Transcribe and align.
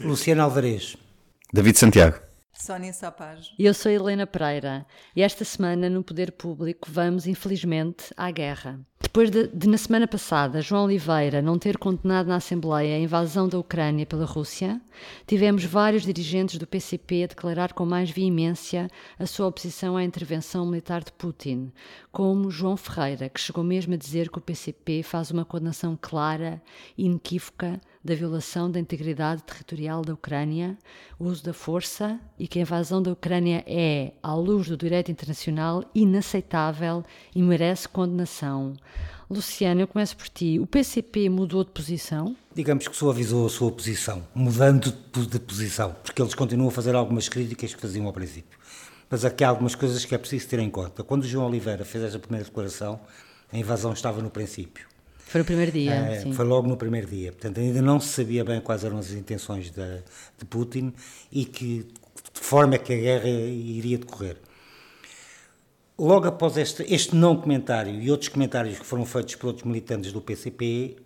Luciano 0.00 0.42
Alvarez. 0.42 0.96
David 1.52 1.76
Santiago. 1.76 2.20
Sónia 2.52 2.92
Sapage. 2.92 3.50
Eu 3.58 3.72
sou 3.74 3.90
Helena 3.90 4.26
Pereira 4.26 4.86
e 5.14 5.22
esta 5.22 5.44
semana 5.44 5.88
no 5.88 6.02
Poder 6.02 6.32
Público 6.32 6.88
vamos, 6.90 7.26
infelizmente, 7.26 8.12
à 8.16 8.30
guerra. 8.30 8.80
Depois 9.00 9.30
de, 9.30 9.46
de, 9.48 9.68
na 9.68 9.78
semana 9.78 10.06
passada, 10.06 10.60
João 10.60 10.84
Oliveira 10.84 11.40
não 11.40 11.58
ter 11.58 11.78
condenado 11.78 12.26
na 12.26 12.36
Assembleia 12.36 12.96
a 12.96 12.98
invasão 12.98 13.48
da 13.48 13.58
Ucrânia 13.58 14.04
pela 14.04 14.24
Rússia, 14.24 14.80
tivemos 15.26 15.64
vários 15.64 16.02
dirigentes 16.02 16.58
do 16.58 16.66
PCP 16.66 17.24
a 17.24 17.26
declarar 17.28 17.72
com 17.72 17.86
mais 17.86 18.10
veemência 18.10 18.88
a 19.18 19.24
sua 19.24 19.46
oposição 19.46 19.96
à 19.96 20.04
intervenção 20.04 20.66
militar 20.66 21.02
de 21.02 21.12
Putin, 21.12 21.72
como 22.12 22.50
João 22.50 22.76
Ferreira, 22.76 23.28
que 23.28 23.40
chegou 23.40 23.64
mesmo 23.64 23.94
a 23.94 23.96
dizer 23.96 24.28
que 24.30 24.38
o 24.38 24.42
PCP 24.42 25.02
faz 25.02 25.30
uma 25.30 25.44
condenação 25.44 25.96
clara 26.00 26.60
e 26.96 27.06
inequívoca 27.06 27.80
da 28.08 28.14
violação 28.14 28.70
da 28.70 28.80
integridade 28.80 29.42
territorial 29.42 30.00
da 30.00 30.14
Ucrânia, 30.14 30.78
o 31.18 31.26
uso 31.26 31.44
da 31.44 31.52
força 31.52 32.18
e 32.38 32.48
que 32.48 32.58
a 32.58 32.62
invasão 32.62 33.02
da 33.02 33.12
Ucrânia 33.12 33.62
é, 33.66 34.12
à 34.22 34.34
luz 34.34 34.66
do 34.66 34.78
direito 34.78 35.10
internacional, 35.10 35.84
inaceitável 35.94 37.04
e 37.34 37.42
merece 37.42 37.86
condenação. 37.86 38.72
Luciano, 39.28 39.82
eu 39.82 39.86
começo 39.86 40.16
por 40.16 40.26
ti. 40.30 40.58
O 40.58 40.66
PCP 40.66 41.28
mudou 41.28 41.62
de 41.62 41.70
posição? 41.70 42.34
Digamos 42.54 42.88
que 42.88 42.96
suavizou 42.96 43.44
a 43.44 43.50
sua 43.50 43.70
posição, 43.70 44.26
mudando 44.34 44.90
de 44.90 45.38
posição, 45.38 45.94
porque 46.02 46.22
eles 46.22 46.34
continuam 46.34 46.68
a 46.68 46.72
fazer 46.72 46.94
algumas 46.94 47.28
críticas 47.28 47.74
que 47.74 47.80
faziam 47.80 48.06
ao 48.06 48.12
princípio. 48.14 48.58
Mas 49.10 49.22
aqui 49.22 49.44
há 49.44 49.50
algumas 49.50 49.74
coisas 49.74 50.02
que 50.02 50.14
é 50.14 50.18
preciso 50.18 50.48
ter 50.48 50.60
em 50.60 50.70
conta. 50.70 51.04
Quando 51.04 51.26
João 51.26 51.46
Oliveira 51.46 51.84
fez 51.84 52.04
essa 52.04 52.18
primeira 52.18 52.46
declaração, 52.46 53.00
a 53.52 53.58
invasão 53.58 53.92
estava 53.92 54.22
no 54.22 54.30
princípio. 54.30 54.86
Foi 55.28 55.40
no 55.40 55.44
primeiro 55.44 55.70
dia, 55.70 55.92
é. 55.92 56.32
Foi 56.32 56.44
logo 56.44 56.66
no 56.66 56.76
primeiro 56.76 57.06
dia. 57.06 57.32
Portanto, 57.32 57.60
ainda 57.60 57.82
não 57.82 58.00
se 58.00 58.08
sabia 58.08 58.42
bem 58.42 58.62
quais 58.62 58.82
eram 58.82 58.96
as 58.96 59.10
intenções 59.12 59.70
de, 59.70 60.02
de 60.38 60.44
Putin 60.48 60.94
e 61.30 61.44
que, 61.44 61.86
de 62.32 62.40
forma 62.40 62.76
é 62.76 62.78
que 62.78 62.94
a 62.94 62.96
guerra 62.96 63.28
iria 63.28 63.98
decorrer. 63.98 64.38
Logo 65.98 66.26
após 66.26 66.56
este, 66.56 66.82
este 66.88 67.14
não 67.14 67.36
comentário 67.36 68.00
e 68.00 68.10
outros 68.10 68.30
comentários 68.30 68.78
que 68.78 68.86
foram 68.86 69.04
feitos 69.04 69.34
por 69.34 69.48
outros 69.48 69.66
militantes 69.66 70.12
do 70.12 70.22
PCP, 70.22 70.96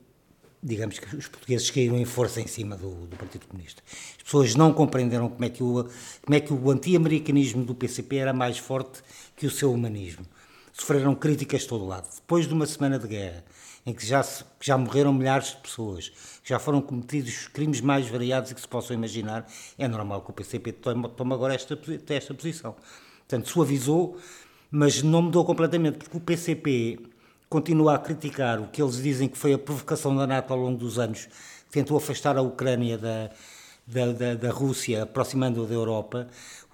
digamos 0.62 1.00
que 1.00 1.16
os 1.16 1.27
portugueses 1.27 1.69
caíram 1.70 1.98
em 1.98 2.04
força 2.04 2.41
em 2.41 2.47
cima 2.47 2.77
do, 2.77 3.06
do 3.06 3.16
Partido 3.16 3.48
Comunista. 3.48 3.82
As 4.16 4.22
pessoas 4.22 4.54
não 4.54 4.72
compreenderam 4.72 5.28
como 5.28 5.44
é 5.44 5.48
que 5.48 5.64
o, 5.64 5.88
como 6.22 6.36
é 6.36 6.41
que 6.41 6.52
o 6.52 6.70
anti-americanismo 6.70 7.64
do 7.64 7.75
PCP 7.75 8.19
era 8.19 8.32
mais 8.32 8.56
forte 8.56 9.02
que 9.34 9.47
o 9.47 9.50
seu 9.50 9.72
humanismo. 9.72 10.25
Sofreram 10.83 11.14
críticas 11.14 11.61
de 11.61 11.69
todo 11.69 11.86
lado. 11.86 12.08
Depois 12.12 12.48
de 12.48 12.52
uma 12.52 12.66
semana 12.66 12.98
de 12.98 13.06
guerra, 13.06 13.44
em 13.86 13.94
que 13.94 14.05
já, 14.05 14.20
se, 14.20 14.44
já 14.61 14.77
morreram 14.77 15.12
milhares 15.12 15.50
de 15.50 15.58
pessoas, 15.58 16.11
já 16.42 16.58
foram 16.58 16.83
cometidos 16.83 17.47
crimes 17.47 17.80
mais 17.80 18.08
variados 18.08 18.52
que 18.52 18.61
se 18.61 18.66
possam 18.66 18.97
imaginar, 18.97 19.47
é 19.78 19.86
normal 19.86 20.22
que 20.22 20.30
o 20.30 20.33
PCP 20.33 20.72
tome, 20.72 21.06
agora 21.33 21.55
esta, 21.55 21.78
esta 22.08 22.34
posição. 22.34 22.75
Portanto, 23.20 23.48
suavizou, 23.48 24.19
mas 24.72 25.05
não 25.05 25.22
mudou 25.22 25.44
completamente, 25.44 25.98
porque 25.98 26.16
o 26.16 26.20
PCP 26.20 26.98
continua 27.48 27.94
a 27.94 27.98
criticar 28.00 28.58
o 28.58 28.66
que 28.66 28.83
eles 28.83 29.00
dizem 29.00 29.28
que 29.28 29.38
foi 29.38 29.53
a 29.53 29.58
provocação 29.58 30.16
da 30.16 30.27
NATO 30.27 30.53
ao 30.53 30.58
longo 30.58 30.78
dos 30.78 30.98
anos, 30.98 31.28
tentou 31.70 31.97
afastar 31.97 32.36
a 32.36 32.42
Ucrânia 32.42 32.98
da, 32.98 33.30
da, 33.86 34.12
da, 34.12 34.34
da 34.34 34.50
Rússia, 34.50 35.05
aproximando-a 35.05 35.64
da 35.64 35.75
Europa. 35.75 36.27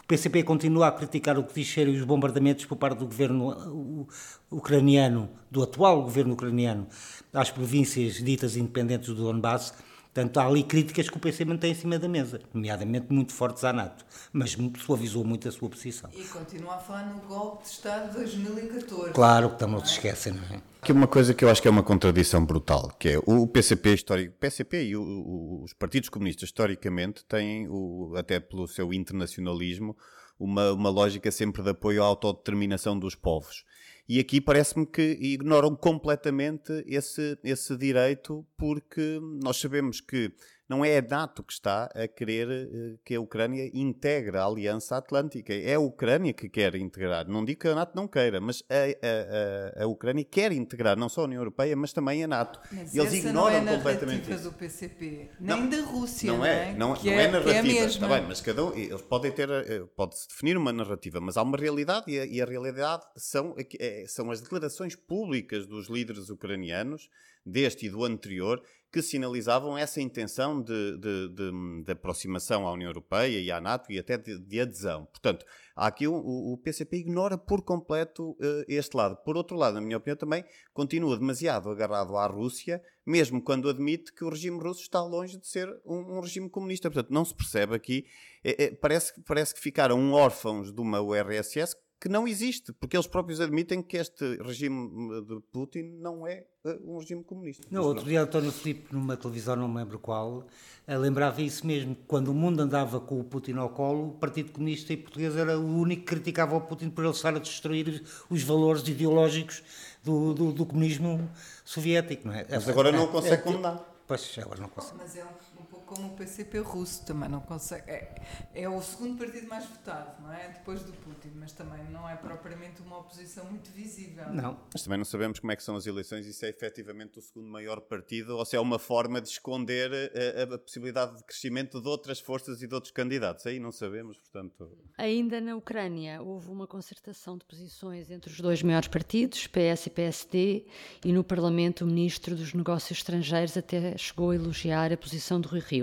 O 0.08 0.16
PCP 0.16 0.42
continua 0.42 0.88
a 0.88 0.90
criticar 0.90 1.38
o 1.38 1.44
que 1.44 1.52
diz 1.52 1.70
serem 1.70 1.94
os 1.94 2.02
bombardamentos 2.02 2.64
por 2.64 2.76
parte 2.76 3.00
do 3.00 3.04
governo 3.04 4.08
ucraniano, 4.50 5.28
do 5.50 5.62
atual 5.62 6.00
governo 6.02 6.32
ucraniano, 6.32 6.86
às 7.30 7.50
províncias 7.50 8.14
ditas 8.14 8.56
independentes 8.56 9.08
do 9.08 9.16
Donbass. 9.16 9.74
Portanto, 10.04 10.40
há 10.40 10.46
ali 10.46 10.62
críticas 10.62 11.10
que 11.10 11.16
o 11.18 11.20
PC 11.20 11.44
mantém 11.44 11.72
em 11.72 11.74
cima 11.74 11.98
da 11.98 12.08
mesa, 12.08 12.40
nomeadamente 12.54 13.12
muito 13.12 13.34
fortes 13.34 13.64
à 13.64 13.70
NATO, 13.70 14.02
mas 14.32 14.56
suavizou 14.78 15.26
muito 15.26 15.46
a 15.46 15.52
sua 15.52 15.68
posição. 15.68 16.08
E 16.14 16.24
continua 16.24 16.76
a 16.76 16.78
falar 16.78 17.04
no 17.04 17.20
golpe 17.28 17.64
de 17.64 17.68
Estado 17.68 18.08
de 18.08 18.16
2014. 18.16 19.12
Claro 19.12 19.50
que 19.50 19.58
também 19.58 19.76
não 19.76 19.84
se 19.84 19.92
esquecem, 19.92 20.32
não 20.32 20.56
é? 20.56 20.62
Aqui 20.80 20.92
uma 20.92 21.08
coisa 21.08 21.34
que 21.34 21.44
eu 21.44 21.50
acho 21.50 21.60
que 21.60 21.66
é 21.66 21.70
uma 21.70 21.82
contradição 21.82 22.44
brutal, 22.44 22.88
que 22.98 23.10
é 23.10 23.18
o 23.26 23.46
PCP 23.46 23.94
histórico, 23.94 24.34
PCP 24.38 24.84
e 24.84 24.96
o, 24.96 25.02
o, 25.02 25.62
os 25.64 25.72
partidos 25.72 26.08
comunistas 26.08 26.48
historicamente 26.48 27.24
têm, 27.24 27.66
o, 27.68 28.14
até 28.16 28.38
pelo 28.38 28.66
seu 28.68 28.94
internacionalismo, 28.94 29.96
uma, 30.38 30.72
uma 30.72 30.88
lógica 30.88 31.30
sempre 31.32 31.62
de 31.62 31.70
apoio 31.70 32.02
à 32.02 32.06
autodeterminação 32.06 32.98
dos 32.98 33.16
povos. 33.16 33.64
E 34.08 34.20
aqui 34.20 34.40
parece-me 34.40 34.86
que 34.86 35.18
ignoram 35.20 35.74
completamente 35.76 36.72
esse, 36.86 37.36
esse 37.44 37.76
direito, 37.76 38.46
porque 38.56 39.20
nós 39.42 39.58
sabemos 39.58 40.00
que 40.00 40.32
não 40.68 40.84
é 40.84 40.98
a 40.98 41.02
NATO 41.02 41.42
que 41.42 41.52
está 41.52 41.84
a 41.94 42.06
querer 42.06 42.48
uh, 42.48 42.98
que 43.04 43.14
a 43.14 43.20
Ucrânia 43.20 43.70
integre 43.72 44.36
a 44.36 44.44
Aliança 44.44 44.96
Atlântica. 44.96 45.54
É 45.54 45.74
a 45.74 45.80
Ucrânia 45.80 46.32
que 46.32 46.48
quer 46.48 46.74
integrar. 46.74 47.26
Não 47.26 47.44
digo 47.44 47.60
que 47.60 47.68
a 47.68 47.74
NATO 47.74 47.92
não 47.96 48.06
queira, 48.06 48.40
mas 48.40 48.62
a, 48.68 48.74
a, 48.74 49.80
a, 49.80 49.84
a 49.84 49.86
Ucrânia 49.86 50.24
quer 50.24 50.52
integrar 50.52 50.96
não 50.98 51.08
só 51.08 51.22
a 51.22 51.24
União 51.24 51.40
Europeia, 51.40 51.74
mas 51.74 51.92
também 51.92 52.22
a 52.22 52.28
NATO. 52.28 52.60
Mas 52.70 52.94
e 52.94 52.98
eles 52.98 53.14
ignoram 53.14 53.62
não 53.62 53.72
é 53.72 53.76
completamente 53.76 54.30
isso. 54.30 54.44
do 54.44 54.52
PCP, 54.52 55.30
nem 55.40 55.60
não, 55.60 55.68
da 55.68 55.80
Rússia. 55.80 56.32
Não 56.32 56.44
é, 56.44 56.74
não, 56.74 56.94
que 56.94 57.06
não 57.06 57.18
é, 57.18 57.24
é 57.24 57.30
narrativa. 57.30 57.62
Que 57.62 57.78
é 57.78 57.84
Está 57.84 58.08
bem, 58.08 58.22
mas 58.28 58.40
cada 58.40 58.64
um, 58.64 58.74
eles 58.74 59.02
podem 59.02 59.32
ter, 59.32 59.48
eh, 59.50 59.84
pode-se 59.96 60.28
definir 60.28 60.56
uma 60.56 60.72
narrativa, 60.72 61.20
mas 61.20 61.36
há 61.36 61.42
uma 61.42 61.56
realidade 61.56 62.04
e 62.08 62.18
a, 62.18 62.26
e 62.26 62.42
a 62.42 62.44
realidade 62.44 63.04
são, 63.16 63.54
é, 63.80 64.04
são 64.06 64.30
as 64.30 64.40
declarações 64.40 64.94
públicas 64.94 65.66
dos 65.66 65.88
líderes 65.88 66.28
ucranianos, 66.28 67.08
deste 67.48 67.86
e 67.86 67.90
do 67.90 68.04
anterior, 68.04 68.62
que 68.90 69.02
sinalizavam 69.02 69.76
essa 69.76 70.00
intenção 70.00 70.62
de, 70.62 70.96
de, 70.96 71.28
de, 71.28 71.82
de, 71.84 71.92
aproximação 71.92 72.66
à 72.66 72.72
União 72.72 72.88
Europeia 72.88 73.38
e 73.38 73.50
à 73.50 73.60
NATO 73.60 73.92
e 73.92 73.98
até 73.98 74.16
de, 74.16 74.60
adesão. 74.60 75.04
Portanto, 75.06 75.44
aqui 75.76 76.08
o, 76.08 76.14
o, 76.14 76.56
PCP 76.56 76.96
ignora 76.96 77.36
por 77.36 77.62
completo 77.62 78.30
uh, 78.30 78.64
este 78.66 78.96
lado. 78.96 79.16
Por 79.16 79.36
outro 79.36 79.56
lado, 79.56 79.74
na 79.74 79.82
minha 79.82 79.98
opinião, 79.98 80.16
também 80.16 80.42
continua 80.72 81.18
demasiado 81.18 81.68
agarrado 81.68 82.16
à 82.16 82.26
Rússia, 82.26 82.82
mesmo 83.04 83.42
quando 83.42 83.68
admite 83.68 84.12
que 84.12 84.24
o 84.24 84.30
regime 84.30 84.58
russo 84.58 84.80
está 84.80 85.02
longe 85.02 85.36
de 85.38 85.46
ser 85.46 85.68
um, 85.84 86.16
um 86.16 86.20
regime 86.20 86.48
comunista. 86.48 86.90
Portanto, 86.90 87.12
não 87.12 87.26
se 87.26 87.34
percebe 87.34 87.74
aqui. 87.74 88.06
É, 88.42 88.64
é, 88.64 88.70
parece, 88.70 89.12
parece 89.26 89.54
que 89.54 89.60
ficaram 89.60 90.12
órfãos 90.12 90.72
de 90.72 90.80
uma 90.80 91.00
URSS 91.02 91.76
que 92.00 92.08
não 92.08 92.28
existe, 92.28 92.72
porque 92.72 92.96
eles 92.96 93.06
próprios 93.06 93.40
admitem 93.40 93.82
que 93.82 93.96
este 93.96 94.36
regime 94.36 94.88
de 95.24 95.40
Putin 95.52 95.98
não 96.00 96.26
é 96.26 96.44
uh, 96.64 96.94
um 96.94 96.98
regime 96.98 97.24
comunista. 97.24 97.66
Não, 97.70 97.82
outro 97.82 98.04
dia 98.04 98.22
António 98.22 98.52
Filipe, 98.52 98.94
numa 98.94 99.16
televisão, 99.16 99.56
não 99.56 99.68
me 99.68 99.78
lembro 99.78 99.98
qual, 99.98 100.38
uh, 100.38 100.98
lembrava 100.98 101.42
isso 101.42 101.66
mesmo, 101.66 101.96
quando 102.06 102.28
o 102.28 102.34
mundo 102.34 102.60
andava 102.60 103.00
com 103.00 103.18
o 103.18 103.24
Putin 103.24 103.54
ao 103.54 103.70
colo, 103.70 104.08
o 104.08 104.12
Partido 104.12 104.52
Comunista 104.52 104.92
e 104.92 104.96
Português 104.96 105.36
era 105.36 105.58
o 105.58 105.78
único 105.78 106.02
que 106.02 106.08
criticava 106.14 106.56
o 106.56 106.60
Putin 106.60 106.90
por 106.90 107.04
ele 107.04 107.12
estar 107.12 107.34
a 107.34 107.38
destruir 107.40 108.04
os 108.30 108.42
valores 108.42 108.86
ideológicos 108.86 109.62
do, 110.04 110.32
do, 110.32 110.52
do 110.52 110.66
comunismo 110.66 111.28
soviético, 111.64 112.28
não 112.28 112.34
é? 112.34 112.46
Mas 112.48 112.68
agora 112.68 112.92
não 112.92 113.08
consegue 113.08 113.34
é, 113.34 113.38
condenar. 113.38 113.98
Pois, 114.06 114.38
agora 114.38 114.60
não 114.60 114.68
consegue. 114.68 114.98
Mas 114.98 115.16
é 115.16 115.24
um 115.24 115.57
como 115.88 116.08
o 116.08 116.16
PCP 116.16 116.58
russo 116.58 117.04
também 117.04 117.28
não 117.28 117.40
consegue. 117.40 117.90
É, 117.90 118.14
é, 118.54 118.68
o 118.68 118.80
segundo 118.82 119.18
partido 119.18 119.48
mais 119.48 119.64
votado, 119.64 120.22
não 120.22 120.32
é? 120.32 120.48
Depois 120.48 120.82
do 120.82 120.92
Putin, 120.92 121.32
mas 121.34 121.52
também 121.52 121.82
não 121.90 122.08
é 122.08 122.14
propriamente 122.14 122.82
uma 122.82 122.98
oposição 122.98 123.46
muito 123.46 123.70
visível. 123.70 124.30
Não. 124.32 124.60
Mas 124.72 124.82
também 124.82 124.98
não 124.98 125.04
sabemos 125.04 125.40
como 125.40 125.50
é 125.50 125.56
que 125.56 125.62
são 125.62 125.74
as 125.76 125.86
eleições 125.86 126.26
e 126.26 126.32
se 126.32 126.46
é 126.46 126.50
efetivamente 126.50 127.18
o 127.18 127.22
segundo 127.22 127.48
maior 127.48 127.80
partido 127.80 128.36
ou 128.36 128.44
se 128.44 128.54
é 128.54 128.60
uma 128.60 128.78
forma 128.78 129.20
de 129.20 129.28
esconder 129.28 129.90
a, 129.90 130.52
a, 130.52 130.54
a 130.54 130.58
possibilidade 130.58 131.16
de 131.16 131.24
crescimento 131.24 131.80
de 131.80 131.88
outras 131.88 132.20
forças 132.20 132.62
e 132.62 132.66
de 132.66 132.74
outros 132.74 132.92
candidatos. 132.92 133.46
Aí 133.46 133.58
não 133.58 133.72
sabemos, 133.72 134.18
portanto. 134.18 134.70
Ainda 134.98 135.40
na 135.40 135.56
Ucrânia 135.56 136.20
houve 136.20 136.50
uma 136.50 136.66
concertação 136.66 137.38
de 137.38 137.44
posições 137.46 138.10
entre 138.10 138.30
os 138.30 138.40
dois 138.40 138.62
maiores 138.62 138.88
partidos, 138.88 139.46
PS 139.46 139.86
e 139.86 139.90
PSD, 139.90 140.66
e 141.04 141.12
no 141.12 141.24
Parlamento 141.24 141.84
o 141.84 141.86
ministro 141.86 142.36
dos 142.36 142.52
Negócios 142.52 142.98
Estrangeiros 142.98 143.56
até 143.56 143.96
chegou 143.96 144.30
a 144.30 144.34
elogiar 144.34 144.92
a 144.92 144.96
posição 144.96 145.40
do 145.40 145.48
Rui 145.48 145.60
Rio 145.60 145.77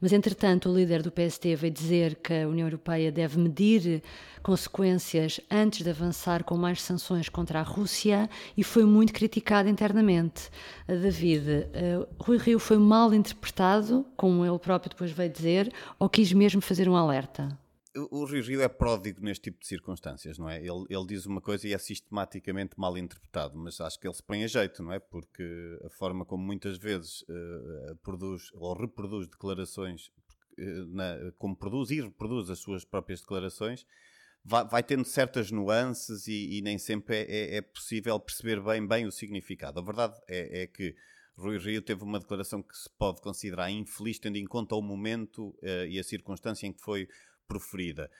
mas, 0.00 0.12
entretanto, 0.12 0.68
o 0.68 0.74
líder 0.74 1.02
do 1.02 1.10
PST 1.10 1.54
veio 1.56 1.72
dizer 1.72 2.16
que 2.16 2.32
a 2.32 2.48
União 2.48 2.66
Europeia 2.66 3.10
deve 3.10 3.38
medir 3.38 4.02
consequências 4.42 5.40
antes 5.50 5.82
de 5.82 5.90
avançar 5.90 6.44
com 6.44 6.56
mais 6.56 6.82
sanções 6.82 7.28
contra 7.28 7.60
a 7.60 7.62
Rússia 7.62 8.28
e 8.56 8.62
foi 8.62 8.84
muito 8.84 9.12
criticado 9.12 9.68
internamente. 9.68 10.50
David, 10.86 11.48
uh, 11.48 12.06
Rui 12.18 12.38
Rio 12.38 12.58
foi 12.58 12.78
mal 12.78 13.14
interpretado, 13.14 14.04
como 14.16 14.44
ele 14.44 14.58
próprio 14.58 14.90
depois 14.90 15.10
veio 15.10 15.30
dizer, 15.30 15.72
ou 15.98 16.08
quis 16.08 16.32
mesmo 16.32 16.60
fazer 16.60 16.88
um 16.88 16.96
alerta? 16.96 17.63
O 17.96 18.24
Rio 18.24 18.42
Rio 18.42 18.62
é 18.62 18.68
pródigo 18.68 19.20
neste 19.22 19.44
tipo 19.44 19.60
de 19.60 19.66
circunstâncias, 19.66 20.38
não 20.38 20.48
é? 20.48 20.58
Ele, 20.58 20.84
ele 20.88 21.06
diz 21.06 21.26
uma 21.26 21.40
coisa 21.40 21.68
e 21.68 21.72
é 21.72 21.78
sistematicamente 21.78 22.74
mal 22.76 22.98
interpretado, 22.98 23.56
mas 23.56 23.80
acho 23.80 23.98
que 24.00 24.06
ele 24.06 24.14
se 24.14 24.22
põe 24.22 24.42
a 24.42 24.46
jeito, 24.46 24.82
não 24.82 24.92
é? 24.92 24.98
Porque 24.98 25.44
a 25.84 25.90
forma 25.90 26.24
como 26.24 26.44
muitas 26.44 26.76
vezes 26.76 27.22
uh, 27.22 27.96
produz 28.02 28.50
ou 28.54 28.74
reproduz 28.74 29.28
declarações, 29.28 30.08
uh, 30.58 30.86
na, 30.88 31.32
como 31.38 31.56
produz 31.56 31.90
e 31.90 32.00
reproduz 32.00 32.50
as 32.50 32.58
suas 32.58 32.84
próprias 32.84 33.20
declarações, 33.20 33.86
vai, 34.44 34.66
vai 34.66 34.82
tendo 34.82 35.04
certas 35.04 35.52
nuances 35.52 36.26
e, 36.26 36.58
e 36.58 36.62
nem 36.62 36.78
sempre 36.78 37.16
é, 37.16 37.22
é, 37.22 37.56
é, 37.56 37.62
possível 37.62 38.18
perceber 38.18 38.60
bem, 38.60 38.86
bem 38.86 39.06
o 39.06 39.12
significado. 39.12 39.78
A 39.78 39.82
verdade 39.82 40.20
é, 40.28 40.62
é 40.62 40.66
que 40.66 40.96
Rui 41.36 41.58
Rio 41.58 41.82
teve 41.82 42.02
uma 42.02 42.20
declaração 42.20 42.62
que 42.62 42.76
se 42.76 42.88
pode 42.98 43.20
considerar 43.20 43.70
infeliz, 43.70 44.18
tendo 44.18 44.36
em 44.36 44.44
conta 44.44 44.74
o 44.74 44.82
momento 44.82 45.48
uh, 45.62 45.86
e 45.88 45.98
a 45.98 46.04
circunstância 46.04 46.66
em 46.66 46.72
que 46.72 46.80
foi 46.80 47.08
proferida. 47.46 48.10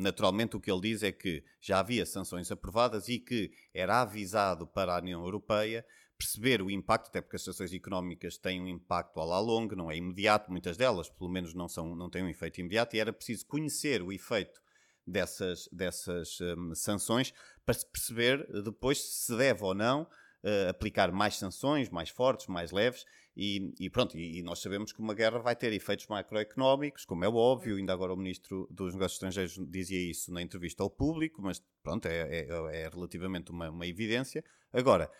Naturalmente, 0.00 0.56
o 0.56 0.60
que 0.60 0.70
ele 0.70 0.80
diz 0.80 1.02
é 1.02 1.12
que 1.12 1.44
já 1.60 1.80
havia 1.80 2.06
sanções 2.06 2.50
aprovadas 2.50 3.08
e 3.08 3.18
que 3.18 3.52
era 3.74 4.00
avisado 4.00 4.66
para 4.66 4.94
a 4.94 4.98
União 4.98 5.22
Europeia 5.22 5.84
perceber 6.22 6.62
o 6.62 6.70
impacto, 6.70 7.08
até 7.08 7.20
porque 7.20 7.36
as 7.36 7.42
sanções 7.42 7.72
económicas 7.72 8.38
têm 8.38 8.60
um 8.60 8.68
impacto 8.68 9.20
à 9.20 9.24
la 9.24 9.40
longa, 9.40 9.74
não 9.74 9.90
é 9.90 9.96
imediato, 9.96 10.50
muitas 10.50 10.76
delas, 10.76 11.10
pelo 11.10 11.28
menos, 11.28 11.52
não, 11.52 11.68
são, 11.68 11.96
não 11.96 12.08
têm 12.08 12.22
um 12.22 12.28
efeito 12.28 12.60
imediato, 12.60 12.94
e 12.94 13.00
era 13.00 13.12
preciso 13.12 13.44
conhecer 13.46 14.00
o 14.02 14.12
efeito 14.12 14.62
dessas, 15.06 15.68
dessas 15.72 16.40
um, 16.40 16.74
sanções 16.74 17.34
para 17.64 17.74
se 17.74 17.84
perceber 17.86 18.46
depois 18.62 19.02
se 19.02 19.36
deve 19.36 19.64
ou 19.64 19.74
não 19.74 20.02
uh, 20.02 20.70
aplicar 20.70 21.10
mais 21.10 21.36
sanções, 21.36 21.88
mais 21.88 22.08
fortes, 22.08 22.46
mais 22.46 22.70
leves, 22.70 23.04
e, 23.36 23.72
e 23.80 23.88
pronto, 23.88 24.16
e, 24.16 24.38
e, 24.38 24.42
nós 24.42 24.60
sabemos 24.60 24.92
que 24.92 25.00
uma 25.00 25.14
guerra 25.14 25.38
vai 25.38 25.56
ter 25.56 25.72
efeitos 25.72 26.06
macroeconómicos, 26.06 27.06
como 27.06 27.24
é 27.24 27.28
óbvio, 27.28 27.76
ainda 27.76 27.92
agora 27.92 28.12
o 28.12 28.16
Ministro 28.16 28.68
dos 28.70 28.92
Negócios 28.92 29.14
Estrangeiros 29.14 29.58
dizia 29.70 30.10
isso 30.10 30.30
na 30.32 30.42
entrevista 30.42 30.82
ao 30.82 30.90
público, 30.90 31.40
mas 31.40 31.62
pronto, 31.82 32.06
é, 32.06 32.40
é, 32.40 32.46
é 32.82 32.88
relativamente 32.88 33.50
uma, 33.50 33.70
uma, 33.70 33.86
evidência. 33.86 34.44
Agora, 34.70 35.10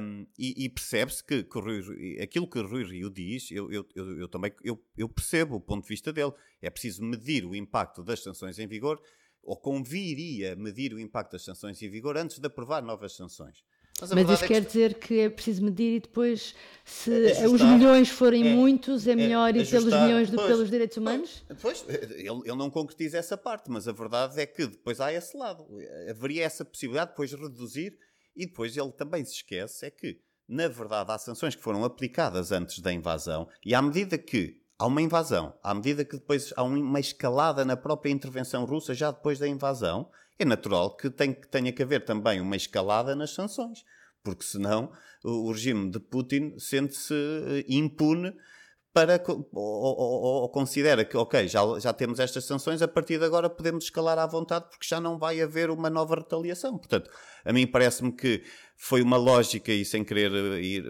um, 0.00 0.26
e, 0.38 0.64
e 0.64 0.68
percebe-se 0.70 1.22
que, 1.22 1.44
que 1.44 1.58
Rui, 1.58 2.18
aquilo 2.22 2.48
que 2.48 2.60
Rui 2.60 2.82
Rio 2.82 3.10
diz, 3.10 3.50
eu, 3.50 3.70
eu, 3.70 3.86
eu, 3.94 4.20
eu 4.20 4.28
também 4.28 4.52
eu, 4.64 4.82
eu 4.96 5.08
percebo 5.08 5.56
o 5.56 5.60
ponto 5.60 5.82
de 5.82 5.88
vista 5.88 6.12
dele, 6.12 6.32
é 6.62 6.70
preciso 6.70 7.04
medir 7.04 7.44
o 7.44 7.54
impacto 7.54 8.02
das 8.02 8.22
sanções 8.22 8.58
em 8.58 8.66
vigor, 8.66 9.02
ou 9.42 9.56
conviria 9.56 10.56
medir 10.56 10.94
o 10.94 11.00
impacto 11.00 11.32
das 11.32 11.44
sanções 11.44 11.80
em 11.82 11.90
vigor 11.90 12.16
antes 12.16 12.38
de 12.38 12.46
aprovar 12.46 12.82
novas 12.82 13.14
sanções. 13.14 13.62
Mas, 14.00 14.10
Mas 14.10 14.30
isso 14.30 14.44
é 14.44 14.48
quer 14.48 14.60
dizer 14.64 14.94
que 14.94 15.20
é 15.20 15.28
preciso 15.28 15.62
medir 15.62 15.96
e 15.96 16.00
depois, 16.00 16.54
se 16.84 17.10
é 17.10 17.30
ajustar, 17.30 17.48
os 17.48 17.62
milhões 17.62 18.08
forem 18.08 18.48
é, 18.48 18.54
muitos, 18.54 19.06
é, 19.06 19.12
é 19.12 19.16
melhor 19.16 19.54
ir 19.54 19.68
pelos 19.68 19.92
milhões 19.92 20.30
do 20.30 20.38
que 20.38 20.46
pelos 20.46 20.70
direitos 20.70 20.96
humanos? 20.96 21.44
Pois, 21.60 21.84
ele, 21.88 22.28
ele 22.44 22.56
não 22.56 22.70
concretiza 22.70 23.18
essa 23.18 23.36
parte, 23.36 23.70
mas 23.70 23.86
a 23.86 23.92
verdade 23.92 24.40
é 24.40 24.46
que 24.46 24.66
depois 24.66 25.00
há 25.00 25.12
esse 25.12 25.36
lado. 25.36 25.66
Haveria 26.08 26.44
essa 26.44 26.64
possibilidade 26.64 27.10
de 27.10 27.12
depois 27.12 27.32
reduzir 27.32 27.98
e 28.34 28.46
depois 28.46 28.76
ele 28.76 28.92
também 28.92 29.24
se 29.24 29.34
esquece 29.34 29.86
é 29.86 29.90
que, 29.90 30.18
na 30.48 30.68
verdade, 30.68 31.12
há 31.12 31.18
sanções 31.18 31.54
que 31.54 31.62
foram 31.62 31.84
aplicadas 31.84 32.52
antes 32.52 32.78
da 32.80 32.92
invasão 32.92 33.48
e 33.64 33.74
à 33.74 33.82
medida 33.82 34.16
que 34.16 34.59
há 34.80 34.86
uma 34.86 35.02
invasão, 35.02 35.52
à 35.62 35.74
medida 35.74 36.06
que 36.06 36.16
depois 36.16 36.54
há 36.56 36.62
uma 36.62 36.98
escalada 36.98 37.66
na 37.66 37.76
própria 37.76 38.10
intervenção 38.10 38.64
russa 38.64 38.94
já 38.94 39.10
depois 39.10 39.38
da 39.38 39.46
invasão, 39.46 40.10
é 40.38 40.44
natural 40.44 40.96
que, 40.96 41.10
tenha 41.10 41.70
que 41.70 41.82
haver 41.82 42.02
também 42.02 42.40
uma 42.40 42.56
escalada 42.56 43.14
nas 43.14 43.34
sanções, 43.34 43.84
porque 44.24 44.42
senão 44.42 44.90
o, 45.22 45.48
o 45.48 45.52
regime 45.52 45.90
de 45.90 46.00
Putin 46.00 46.58
sente-se 46.58 47.12
eh, 47.12 47.64
impune 47.68 48.34
para 48.92 49.22
ou, 49.26 49.44
ou, 49.52 50.22
ou, 50.42 50.48
considera 50.48 51.04
que, 51.04 51.16
ok, 51.16 51.46
já, 51.46 51.60
já 51.78 51.92
temos 51.92 52.18
estas 52.18 52.44
sanções, 52.44 52.82
a 52.82 52.88
partir 52.88 53.18
de 53.18 53.24
agora 53.24 53.48
podemos 53.48 53.84
escalar 53.84 54.18
à 54.18 54.26
vontade 54.26 54.66
porque 54.68 54.86
já 54.86 55.00
não 55.00 55.16
vai 55.16 55.40
haver 55.40 55.70
uma 55.70 55.88
nova 55.88 56.16
retaliação. 56.16 56.76
Portanto, 56.76 57.08
a 57.44 57.52
mim 57.52 57.68
parece-me 57.68 58.10
que 58.10 58.42
foi 58.76 59.00
uma 59.02 59.16
lógica, 59.16 59.70
e 59.70 59.84
sem 59.84 60.02
querer 60.02 60.32
ir, 60.60 60.84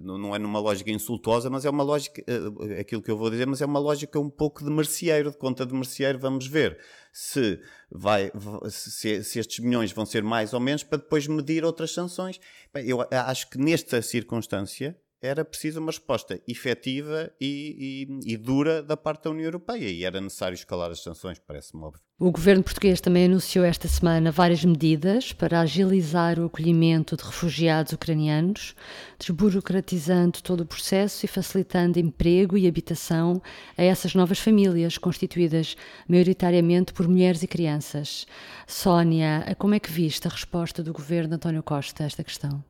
não 0.00 0.34
é 0.34 0.38
numa 0.38 0.58
lógica 0.58 0.90
insultuosa, 0.90 1.48
mas 1.48 1.64
é 1.64 1.70
uma 1.70 1.84
lógica, 1.84 2.20
eh, 2.26 2.80
aquilo 2.80 3.02
que 3.02 3.10
eu 3.10 3.16
vou 3.16 3.30
dizer, 3.30 3.46
mas 3.46 3.62
é 3.62 3.66
uma 3.66 3.78
lógica 3.78 4.18
um 4.18 4.30
pouco 4.30 4.64
de 4.64 4.70
merceeiro, 4.70 5.30
de 5.30 5.36
conta 5.36 5.64
de 5.64 5.74
merceeiro, 5.74 6.18
vamos 6.18 6.48
ver 6.48 6.78
se, 7.12 7.60
vai, 7.90 8.32
se, 8.70 9.22
se 9.22 9.38
estes 9.38 9.60
milhões 9.60 9.92
vão 9.92 10.04
ser 10.04 10.22
mais 10.24 10.52
ou 10.52 10.60
menos 10.60 10.82
para 10.82 10.98
depois 10.98 11.28
medir 11.28 11.64
outras 11.64 11.92
sanções. 11.92 12.40
Eu 12.74 13.06
acho 13.10 13.48
que 13.50 13.58
nesta 13.58 14.02
circunstância, 14.02 14.98
era 15.20 15.44
preciso 15.44 15.80
uma 15.80 15.90
resposta 15.90 16.40
efetiva 16.46 17.32
e, 17.40 18.06
e, 18.26 18.32
e, 18.34 18.36
dura 18.36 18.82
da 18.82 18.96
parte 18.96 19.24
da 19.24 19.30
União 19.30 19.46
Europeia 19.46 19.88
e 19.88 20.04
era 20.04 20.20
necessário 20.20 20.54
escalar 20.54 20.90
as 20.90 21.02
sanções, 21.02 21.38
parece-me 21.38 21.82
óbvio. 21.82 22.00
O 22.18 22.30
governo 22.30 22.62
português 22.62 23.00
também 23.00 23.26
anunciou 23.26 23.64
esta 23.64 23.88
semana 23.88 24.30
várias 24.30 24.64
medidas 24.64 25.32
para 25.32 25.60
agilizar 25.60 26.38
o 26.38 26.46
acolhimento 26.46 27.16
de 27.16 27.22
refugiados 27.22 27.92
ucranianos, 27.92 28.74
desburocratizando 29.18 30.42
todo 30.42 30.62
o 30.62 30.66
processo 30.66 31.26
e 31.26 31.28
facilitando 31.28 31.98
emprego 31.98 32.56
e 32.56 32.66
habitação 32.66 33.42
a 33.76 33.82
essas 33.82 34.14
novas 34.14 34.38
famílias, 34.38 34.96
constituídas 34.96 35.76
maioritariamente 36.08 36.92
por 36.92 37.06
mulheres 37.06 37.42
e 37.42 37.46
crianças. 37.46 38.26
Sónia, 38.66 39.54
como 39.58 39.74
é 39.74 39.80
que 39.80 39.92
viste 39.92 40.26
a 40.26 40.30
resposta 40.30 40.82
do 40.82 40.92
governo 40.92 41.34
António 41.34 41.62
Costa 41.62 42.02
a 42.02 42.06
esta 42.06 42.24
questão? 42.24 42.64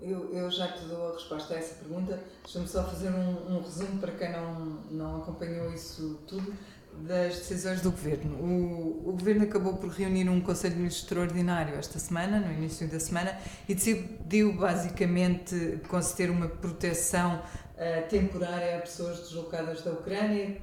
Eu, 0.00 0.34
eu, 0.34 0.50
já 0.50 0.68
te 0.68 0.84
dou 0.84 1.10
a 1.10 1.12
resposta 1.14 1.54
a 1.54 1.58
essa 1.58 1.76
pergunta. 1.76 2.20
Deixa-me 2.42 2.68
só 2.68 2.84
fazer 2.84 3.10
um, 3.10 3.56
um, 3.56 3.62
resumo 3.62 3.98
para 4.00 4.12
quem 4.12 4.32
não, 4.32 4.60
não 4.90 5.16
acompanhou 5.22 5.72
isso 5.72 6.20
tudo 6.26 6.54
das 7.02 7.38
decisões 7.38 7.80
do 7.80 7.90
Governo. 7.90 8.36
O, 8.36 9.08
o 9.08 9.12
Governo 9.12 9.44
acabou 9.44 9.74
por 9.74 9.90
reunir 9.90 10.28
um 10.28 10.40
Conselho 10.40 10.74
de 10.74 10.80
Ministros 10.80 11.04
extraordinário 11.04 11.74
esta 11.74 11.98
semana, 11.98 12.38
no 12.38 12.52
início 12.52 12.86
da 12.86 13.00
semana, 13.00 13.36
e 13.68 13.74
decidiu 13.74 14.52
basicamente 14.52 15.80
conceder 15.88 16.30
uma 16.30 16.48
proteção 16.48 17.36
uh, 17.36 18.08
temporária 18.08 18.78
a 18.78 18.80
pessoas 18.80 19.18
deslocadas 19.20 19.82
da 19.82 19.92
Ucrânia, 19.92 20.60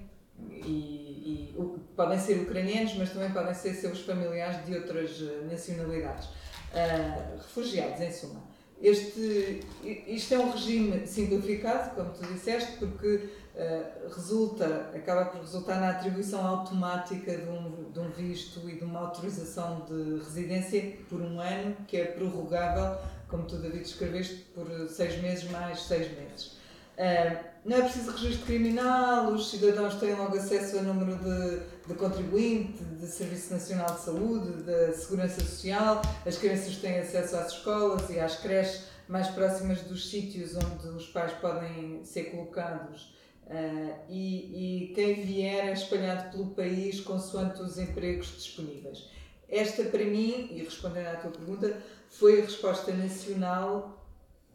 e, 0.49 1.51
e 1.51 1.55
o, 1.57 1.79
podem 1.95 2.19
ser 2.19 2.41
ucranianos, 2.41 2.95
mas 2.95 3.11
também 3.11 3.31
podem 3.31 3.53
ser 3.53 3.73
seus 3.73 4.01
familiares 4.01 4.65
de 4.65 4.75
outras 4.75 5.21
eh, 5.21 5.45
nacionalidades. 5.49 6.25
Uh, 6.25 7.37
refugiados, 7.37 7.99
em 7.99 8.11
suma. 8.11 8.41
Este, 8.81 9.59
isto 10.07 10.33
é 10.33 10.39
um 10.39 10.51
regime 10.51 11.05
simplificado, 11.05 11.93
como 11.95 12.09
tu 12.09 12.25
disseste, 12.33 12.77
porque 12.77 13.29
uh, 13.55 14.09
resulta, 14.13 14.89
acaba 14.95 15.25
por 15.25 15.41
resultar 15.41 15.79
na 15.79 15.91
atribuição 15.91 16.45
automática 16.45 17.37
de 17.37 17.47
um, 17.47 17.91
de 17.91 17.99
um 17.99 18.09
visto 18.09 18.67
e 18.67 18.75
de 18.75 18.83
uma 18.83 19.01
autorização 19.01 19.85
de 19.87 20.17
residência 20.23 20.97
por 21.07 21.21
um 21.21 21.39
ano, 21.39 21.75
que 21.87 21.97
é 21.97 22.05
prorrogável, 22.05 22.97
como 23.27 23.43
tu, 23.43 23.57
David, 23.57 23.83
escreveste, 23.83 24.37
por 24.55 24.67
seis 24.89 25.21
meses 25.21 25.49
mais 25.51 25.83
seis 25.83 26.11
meses. 26.17 26.60
Uh, 27.01 27.51
não 27.65 27.77
é 27.77 27.81
preciso 27.81 28.11
registro 28.11 28.45
criminal, 28.45 29.33
os 29.33 29.49
cidadãos 29.49 29.95
têm 29.95 30.13
logo 30.13 30.37
acesso 30.37 30.77
a 30.77 30.83
número 30.83 31.15
de, 31.15 31.87
de 31.87 31.95
contribuinte, 31.95 32.83
de 32.83 33.07
Serviço 33.07 33.51
Nacional 33.53 33.95
de 33.95 34.01
Saúde, 34.01 34.61
da 34.61 34.93
Segurança 34.93 35.41
Social, 35.41 36.03
as 36.23 36.37
crianças 36.37 36.75
têm 36.75 36.99
acesso 36.99 37.35
às 37.37 37.53
escolas 37.53 38.07
e 38.11 38.19
às 38.19 38.35
creches 38.35 38.83
mais 39.07 39.27
próximas 39.29 39.81
dos 39.81 40.11
sítios 40.11 40.55
onde 40.55 40.89
os 40.89 41.07
pais 41.07 41.31
podem 41.33 42.05
ser 42.05 42.25
colocados. 42.25 43.15
Uh, 43.47 43.95
e, 44.07 44.89
e 44.89 44.93
quem 44.93 45.25
vier 45.25 45.69
é 45.69 45.73
espalhado 45.73 46.29
pelo 46.29 46.51
país 46.51 46.99
consoante 46.99 47.63
os 47.63 47.79
empregos 47.79 48.27
disponíveis. 48.27 49.09
Esta, 49.49 49.83
para 49.85 50.05
mim, 50.05 50.49
e 50.51 50.63
respondendo 50.63 51.07
à 51.07 51.15
tua 51.15 51.31
pergunta, 51.31 51.81
foi 52.09 52.41
a 52.41 52.43
resposta 52.43 52.91
nacional 52.93 54.07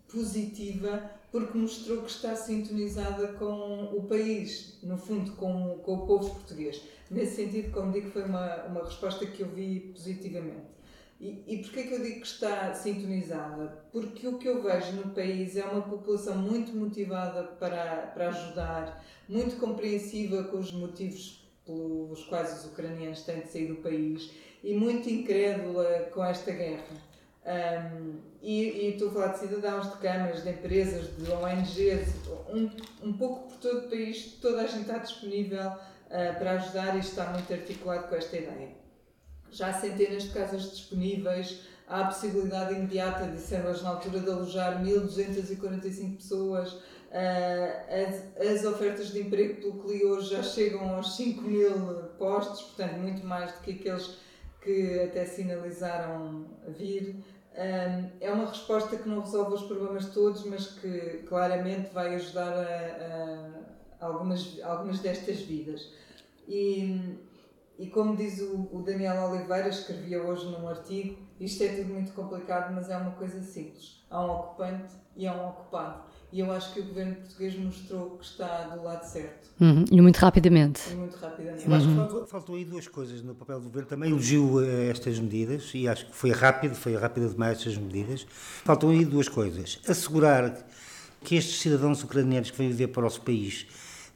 positiva 0.08 1.15
porque 1.36 1.58
mostrou 1.58 2.02
que 2.02 2.10
está 2.10 2.34
sintonizada 2.34 3.28
com 3.34 3.94
o 3.94 4.04
país, 4.04 4.78
no 4.82 4.96
fundo, 4.96 5.32
com, 5.32 5.78
com 5.82 5.94
o 5.94 6.06
povo 6.06 6.30
português. 6.30 6.80
Nesse 7.10 7.36
sentido, 7.36 7.72
como 7.72 7.92
digo, 7.92 8.10
foi 8.10 8.24
uma, 8.24 8.64
uma 8.64 8.84
resposta 8.84 9.26
que 9.26 9.42
eu 9.42 9.48
vi 9.48 9.92
positivamente. 9.94 10.76
E, 11.20 11.44
e 11.46 11.58
porquê 11.58 11.84
que 11.84 11.94
eu 11.94 12.02
digo 12.02 12.20
que 12.20 12.26
está 12.26 12.74
sintonizada? 12.74 13.84
Porque 13.92 14.26
o 14.26 14.38
que 14.38 14.48
eu 14.48 14.62
vejo 14.62 14.92
no 14.92 15.14
país 15.14 15.56
é 15.56 15.64
uma 15.64 15.82
população 15.82 16.36
muito 16.36 16.74
motivada 16.74 17.42
para, 17.44 18.12
para 18.14 18.28
ajudar, 18.28 19.04
muito 19.28 19.56
compreensiva 19.58 20.44
com 20.44 20.58
os 20.58 20.72
motivos 20.72 21.46
pelos 21.66 22.24
quais 22.24 22.58
os 22.58 22.70
ucranianos 22.70 23.22
têm 23.22 23.40
de 23.40 23.48
sair 23.48 23.66
do 23.66 23.76
país 23.76 24.30
e 24.62 24.74
muito 24.74 25.10
incrédula 25.10 26.10
com 26.12 26.24
esta 26.24 26.50
guerra. 26.50 27.06
Um, 27.46 28.16
e, 28.42 28.62
e 28.62 28.90
estou 28.94 29.08
a 29.08 29.12
falar 29.12 29.26
de 29.28 29.38
cidadãos, 29.38 29.92
de 29.92 29.98
câmaras, 29.98 30.42
de 30.42 30.50
empresas, 30.50 31.16
de 31.16 31.30
ONGs, 31.30 32.08
um, 32.52 32.70
um 33.02 33.12
pouco 33.12 33.48
por 33.48 33.58
todo 33.58 33.86
o 33.86 33.88
país, 33.88 34.38
toda 34.42 34.62
a 34.62 34.66
gente 34.66 34.82
está 34.82 34.98
disponível 34.98 35.68
uh, 35.68 36.38
para 36.38 36.52
ajudar 36.52 36.96
e 36.96 37.00
está 37.00 37.26
muito 37.30 37.52
articulado 37.52 38.08
com 38.08 38.16
esta 38.16 38.36
ideia. 38.36 38.70
Já 39.52 39.68
há 39.68 39.72
centenas 39.72 40.24
de 40.24 40.30
casas 40.30 40.70
disponíveis, 40.72 41.60
há 41.86 42.00
a 42.00 42.04
possibilidade 42.06 42.74
imediata, 42.74 43.28
disseram 43.28 43.68
eles 43.68 43.82
na 43.82 43.90
altura, 43.90 44.18
de 44.18 44.30
alojar 44.30 44.82
1.245 44.82 46.16
pessoas. 46.16 46.72
Uh, 46.72 48.40
as, 48.42 48.44
as, 48.44 48.64
ofertas 48.64 49.12
de 49.12 49.20
emprego 49.20 49.60
pelo 49.60 49.84
CLI 49.84 50.04
hoje 50.04 50.30
já 50.30 50.42
chegam 50.42 50.96
aos 50.96 51.16
5 51.16 51.42
mil 51.42 51.72
postos, 52.18 52.62
portanto, 52.62 52.98
muito 52.98 53.24
mais 53.24 53.52
do 53.52 53.60
que 53.60 53.70
aqueles 53.70 54.18
que 54.60 55.00
até 55.00 55.24
sinalizaram 55.24 56.44
vir 56.66 57.24
é 58.20 58.30
uma 58.30 58.46
resposta 58.46 58.96
que 58.96 59.08
não 59.08 59.20
resolve 59.20 59.54
os 59.54 59.62
problemas 59.62 60.06
todos, 60.12 60.44
mas 60.44 60.66
que 60.78 61.24
claramente 61.26 61.90
vai 61.92 62.14
ajudar 62.14 62.52
a, 62.52 64.04
a 64.04 64.06
algumas, 64.06 64.60
algumas 64.62 65.00
destas 65.00 65.40
vidas. 65.40 65.90
E, 66.46 67.18
e 67.78 67.88
como 67.88 68.14
diz 68.14 68.40
o, 68.40 68.68
o, 68.72 68.82
Daniel 68.82 69.30
Oliveira, 69.30 69.68
escrevia 69.68 70.22
hoje 70.22 70.46
num 70.46 70.68
artigo, 70.68 71.18
isto 71.40 71.64
é 71.64 71.68
tudo 71.68 71.94
muito 71.94 72.12
complicado, 72.12 72.74
mas 72.74 72.90
é 72.90 72.96
uma 72.96 73.12
coisa 73.12 73.40
simples. 73.40 74.04
Há 74.10 74.24
um 74.24 74.30
ocupante 74.30 74.94
e 75.16 75.26
há 75.26 75.32
um 75.32 75.48
ocupado. 75.48 76.04
E 76.32 76.40
eu 76.40 76.50
acho 76.50 76.74
que 76.74 76.80
o 76.80 76.84
governo 76.84 77.14
português 77.16 77.56
mostrou 77.58 78.10
que 78.18 78.24
está 78.24 78.62
do 78.74 78.82
lado 78.82 79.04
certo. 79.04 79.48
Uhum, 79.60 79.84
E 79.90 80.00
muito 80.02 80.16
rapidamente. 80.16 80.82
E 80.90 80.94
muito 80.94 81.16
rapidamente. 81.16 81.66
Eu 81.66 81.74
acho 81.74 81.88
que 81.88 81.94
faltou, 81.94 82.26
faltou 82.26 82.56
aí 82.56 82.64
duas 82.64 82.88
coisas 82.88 83.22
no 83.22 83.34
papel 83.34 83.60
do 83.60 83.68
governo. 83.68 83.88
Também 83.88 84.10
elogio 84.10 84.60
eh, 84.62 84.90
estas 84.90 85.18
medidas 85.18 85.70
e 85.72 85.88
acho 85.88 86.06
que 86.06 86.16
foi 86.16 86.30
rápido, 86.32 86.74
foi 86.74 86.96
rápido 86.96 87.30
demais 87.30 87.58
estas 87.58 87.76
medidas. 87.78 88.26
Faltam 88.64 88.90
aí 88.90 89.04
duas 89.04 89.28
coisas. 89.28 89.78
Assegurar 89.88 90.66
que 91.22 91.36
estes 91.36 91.60
cidadãos 91.60 92.02
ucranianos 92.02 92.50
que 92.50 92.58
vêm 92.58 92.68
viver 92.68 92.88
para 92.88 93.00
o 93.00 93.04
nosso 93.04 93.22
país 93.22 93.66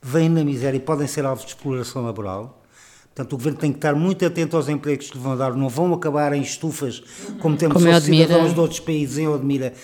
vêm 0.03 0.29
na 0.29 0.45
miséria 0.45 0.77
e 0.77 0.81
podem 0.81 1.07
ser 1.07 1.25
alvos 1.25 1.45
de 1.45 1.53
exploração 1.53 2.05
laboral. 2.05 2.63
Portanto, 3.15 3.33
o 3.33 3.37
governo 3.37 3.59
tem 3.59 3.73
que 3.73 3.79
estar 3.79 3.95
muito 3.95 4.25
atento 4.25 4.57
aos 4.57 4.69
empregos 4.69 5.11
que 5.11 5.17
lhe 5.17 5.23
vão 5.23 5.37
dar, 5.37 5.55
não 5.55 5.69
vão 5.69 5.93
acabar 5.93 6.33
em 6.33 6.43
estufas, 6.43 7.03
como 7.41 7.57
temos 7.57 7.83
Como 7.83 8.01
cidadãos 8.01 8.55
de 8.55 8.61
outros 8.61 8.81
países 8.81 9.19
em 9.19 9.27
Odmira, 9.27 9.75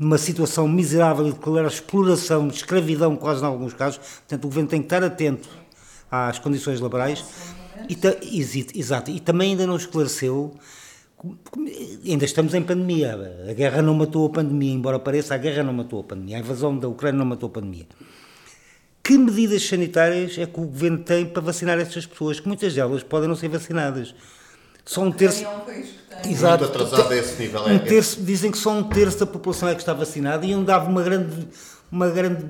numa 0.00 0.16
situação 0.16 0.66
miserável 0.66 1.28
e 1.28 1.32
de 1.32 1.38
clara 1.38 1.68
exploração, 1.68 2.48
de 2.48 2.54
escravidão, 2.54 3.14
quase 3.16 3.42
em 3.42 3.46
alguns 3.46 3.74
casos. 3.74 3.98
Portanto, 3.98 4.44
o 4.46 4.48
governo 4.48 4.70
tem 4.70 4.80
que 4.80 4.86
estar 4.86 5.04
atento 5.04 5.46
às 6.10 6.38
condições 6.38 6.80
laborais. 6.80 7.22
E, 7.86 7.94
ta- 7.94 8.16
exato, 8.74 9.10
e 9.10 9.20
também 9.20 9.50
ainda 9.50 9.66
não 9.66 9.76
esclareceu. 9.76 10.54
Ainda 12.02 12.24
estamos 12.24 12.54
em 12.54 12.62
pandemia. 12.62 13.46
A 13.46 13.52
guerra 13.52 13.82
não 13.82 13.92
matou 13.92 14.26
a 14.26 14.30
pandemia, 14.30 14.72
embora 14.72 14.98
pareça, 14.98 15.34
a 15.34 15.38
guerra 15.38 15.62
não 15.62 15.74
matou 15.74 16.00
a 16.00 16.04
pandemia. 16.04 16.38
A 16.38 16.40
invasão 16.40 16.78
da 16.78 16.88
Ucrânia 16.88 17.18
não 17.18 17.26
matou 17.26 17.48
a 17.48 17.52
pandemia. 17.52 17.86
Que 19.02 19.18
medidas 19.18 19.62
sanitárias 19.66 20.38
é 20.38 20.46
que 20.46 20.60
o 20.60 20.64
governo 20.64 20.98
tem 20.98 21.26
para 21.26 21.42
vacinar 21.42 21.78
estas 21.78 22.06
pessoas? 22.06 22.40
Que 22.40 22.48
muitas 22.48 22.74
delas 22.74 23.02
podem 23.02 23.28
não 23.28 23.36
ser 23.36 23.48
vacinadas. 23.48 24.14
Só 24.90 25.02
um 25.02 25.12
terço. 25.12 25.44
É 25.44 25.48
um 25.48 25.60
país 25.60 25.86
que 25.86 26.16
tem. 26.22 26.32
Exato. 26.32 26.64
Muito 26.64 26.82
atrasado 26.82 27.12
a 27.12 27.16
esse 27.16 27.40
nível. 27.40 27.68
é- 27.68 27.72
Um 27.74 27.78
terço, 27.78 28.20
dizem 28.22 28.50
que 28.50 28.58
só 28.58 28.70
um 28.72 28.82
terço 28.82 29.20
da 29.20 29.26
população 29.26 29.68
é 29.68 29.74
que 29.76 29.80
está 29.80 29.94
vacinada 29.94 30.44
e 30.44 30.52
onde 30.52 30.68
há 30.72 30.78
uma 30.78 31.00
grande, 31.00 31.46
uma 31.92 32.08
grande 32.10 32.44